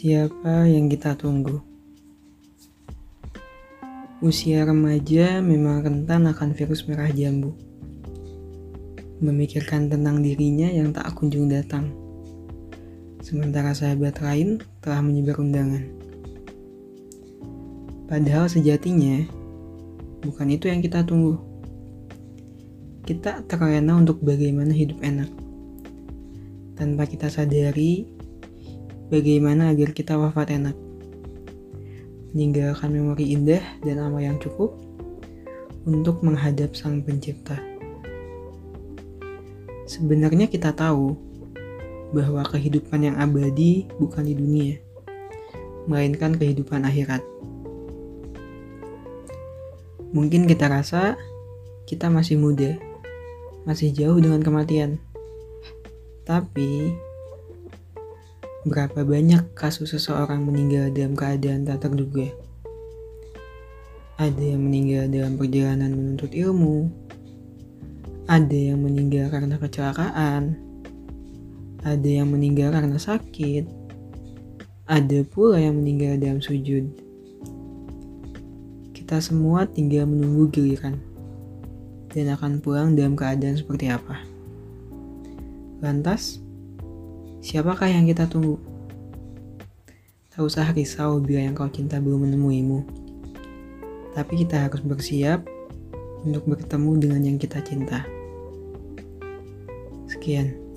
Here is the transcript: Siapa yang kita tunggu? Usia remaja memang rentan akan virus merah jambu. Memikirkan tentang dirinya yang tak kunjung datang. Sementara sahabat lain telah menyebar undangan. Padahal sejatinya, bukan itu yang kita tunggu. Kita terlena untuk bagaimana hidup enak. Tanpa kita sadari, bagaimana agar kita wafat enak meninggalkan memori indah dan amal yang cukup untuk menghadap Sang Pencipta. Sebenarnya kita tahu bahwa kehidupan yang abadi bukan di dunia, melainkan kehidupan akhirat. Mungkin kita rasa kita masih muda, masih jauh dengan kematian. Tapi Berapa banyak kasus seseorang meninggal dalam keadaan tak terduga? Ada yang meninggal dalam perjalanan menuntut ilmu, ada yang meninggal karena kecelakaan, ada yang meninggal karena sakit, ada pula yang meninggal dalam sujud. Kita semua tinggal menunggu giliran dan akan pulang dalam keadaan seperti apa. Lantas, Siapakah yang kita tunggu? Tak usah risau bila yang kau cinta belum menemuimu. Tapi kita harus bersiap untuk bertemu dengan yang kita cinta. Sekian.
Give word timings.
Siapa 0.00 0.64
yang 0.64 0.88
kita 0.88 1.12
tunggu? 1.12 1.60
Usia 4.24 4.64
remaja 4.64 5.44
memang 5.44 5.84
rentan 5.84 6.24
akan 6.24 6.56
virus 6.56 6.88
merah 6.88 7.12
jambu. 7.12 7.52
Memikirkan 9.20 9.92
tentang 9.92 10.24
dirinya 10.24 10.72
yang 10.72 10.96
tak 10.96 11.04
kunjung 11.12 11.52
datang. 11.52 11.92
Sementara 13.20 13.76
sahabat 13.76 14.24
lain 14.24 14.64
telah 14.80 15.04
menyebar 15.04 15.36
undangan. 15.36 15.84
Padahal 18.08 18.48
sejatinya, 18.48 19.28
bukan 20.24 20.48
itu 20.48 20.72
yang 20.72 20.80
kita 20.80 21.04
tunggu. 21.04 21.36
Kita 23.04 23.44
terlena 23.44 24.00
untuk 24.00 24.24
bagaimana 24.24 24.72
hidup 24.72 24.96
enak. 25.04 25.28
Tanpa 26.80 27.04
kita 27.04 27.28
sadari, 27.28 28.19
bagaimana 29.10 29.74
agar 29.74 29.90
kita 29.90 30.14
wafat 30.14 30.54
enak 30.54 30.78
meninggalkan 32.30 32.94
memori 32.94 33.34
indah 33.34 33.62
dan 33.82 33.98
amal 33.98 34.22
yang 34.22 34.38
cukup 34.38 34.78
untuk 35.82 36.22
menghadap 36.22 36.78
Sang 36.78 37.02
Pencipta. 37.02 37.58
Sebenarnya 39.90 40.46
kita 40.46 40.70
tahu 40.70 41.18
bahwa 42.14 42.46
kehidupan 42.46 43.02
yang 43.02 43.16
abadi 43.18 43.90
bukan 43.98 44.22
di 44.22 44.34
dunia, 44.38 44.78
melainkan 45.90 46.38
kehidupan 46.38 46.86
akhirat. 46.86 47.22
Mungkin 50.14 50.46
kita 50.46 50.70
rasa 50.70 51.18
kita 51.86 52.06
masih 52.06 52.38
muda, 52.38 52.78
masih 53.66 53.90
jauh 53.90 54.18
dengan 54.22 54.42
kematian. 54.42 55.02
Tapi 56.22 56.94
Berapa 58.60 59.08
banyak 59.08 59.56
kasus 59.56 59.96
seseorang 59.96 60.44
meninggal 60.44 60.92
dalam 60.92 61.16
keadaan 61.16 61.64
tak 61.64 61.80
terduga? 61.80 62.28
Ada 64.20 64.52
yang 64.52 64.68
meninggal 64.68 65.08
dalam 65.08 65.40
perjalanan 65.40 65.96
menuntut 65.96 66.28
ilmu, 66.36 66.92
ada 68.28 68.52
yang 68.52 68.84
meninggal 68.84 69.32
karena 69.32 69.56
kecelakaan, 69.56 70.60
ada 71.88 72.04
yang 72.04 72.28
meninggal 72.28 72.68
karena 72.68 73.00
sakit, 73.00 73.64
ada 74.84 75.18
pula 75.24 75.56
yang 75.56 75.80
meninggal 75.80 76.20
dalam 76.20 76.44
sujud. 76.44 76.84
Kita 78.92 79.24
semua 79.24 79.64
tinggal 79.72 80.04
menunggu 80.04 80.52
giliran 80.52 81.00
dan 82.12 82.36
akan 82.36 82.60
pulang 82.60 82.92
dalam 82.92 83.16
keadaan 83.16 83.56
seperti 83.56 83.88
apa. 83.88 84.20
Lantas, 85.80 86.44
Siapakah 87.40 87.88
yang 87.88 88.04
kita 88.04 88.28
tunggu? 88.28 88.60
Tak 90.28 90.44
usah 90.44 90.68
risau 90.76 91.24
bila 91.24 91.40
yang 91.40 91.56
kau 91.56 91.72
cinta 91.72 91.96
belum 91.96 92.28
menemuimu. 92.28 92.84
Tapi 94.12 94.44
kita 94.44 94.68
harus 94.68 94.84
bersiap 94.84 95.40
untuk 96.20 96.44
bertemu 96.44 96.92
dengan 97.00 97.20
yang 97.24 97.36
kita 97.40 97.64
cinta. 97.64 98.04
Sekian. 100.04 100.69